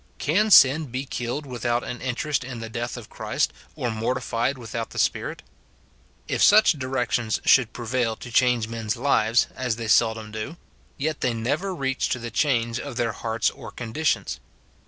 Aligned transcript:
Can 0.17 0.49
sin 0.49 0.87
be 0.87 1.05
killed 1.05 1.45
without 1.45 1.83
an 1.83 2.01
interest 2.01 2.43
in 2.43 2.59
the 2.59 2.71
death 2.71 2.97
of 2.97 3.07
Christ, 3.07 3.53
or 3.75 3.91
mortified 3.91 4.57
without 4.57 4.89
the 4.89 4.97
Spirit? 4.97 5.43
If 6.27 6.41
such 6.41 6.71
directions 6.71 7.39
should 7.45 7.71
prevail 7.71 8.15
to 8.15 8.31
change 8.31 8.67
men's 8.67 8.97
lives, 8.97 9.45
as 9.55 9.75
seldom 9.91 10.31
they 10.31 10.39
do, 10.39 10.57
yet 10.97 11.21
they 11.21 11.35
never 11.35 11.75
reach 11.75 12.09
to 12.09 12.17
the 12.17 12.31
change 12.31 12.79
of 12.79 12.95
their 12.95 13.11
hearts 13.11 13.51
or 13.51 13.69
conditions. 13.69 14.39